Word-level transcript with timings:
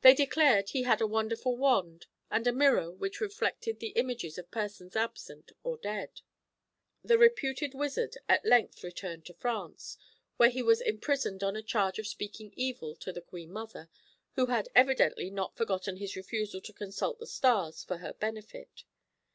They 0.00 0.14
declared 0.14 0.70
he 0.70 0.84
had 0.84 1.02
a 1.02 1.06
wonderful 1.06 1.58
wand, 1.58 2.06
and 2.30 2.46
a 2.46 2.52
mirror 2.54 2.90
which 2.90 3.20
reflected 3.20 3.80
the 3.80 3.90
images 3.90 4.38
of 4.38 4.50
persons 4.50 4.96
absent 4.96 5.52
or 5.62 5.76
dead. 5.76 6.22
The 7.04 7.18
reputed 7.18 7.74
wizard 7.74 8.16
at 8.30 8.46
length 8.46 8.82
returned 8.82 9.26
to 9.26 9.34
France, 9.34 9.98
where 10.38 10.48
he 10.48 10.62
was 10.62 10.80
imprisoned 10.80 11.44
on 11.44 11.54
a 11.54 11.62
charge 11.62 11.98
of 11.98 12.06
speaking 12.06 12.54
evil 12.56 12.92
of 13.06 13.14
the 13.14 13.20
Queen 13.20 13.50
Mother, 13.52 13.90
who 14.36 14.46
had 14.46 14.70
evidently 14.74 15.28
not 15.28 15.54
forgotten 15.54 15.98
his 15.98 16.16
refusal 16.16 16.62
to 16.62 16.72
consult 16.72 17.18
the 17.18 17.26
stars 17.26 17.84
for 17.84 17.98
her 17.98 18.14
benefit. 18.14 18.84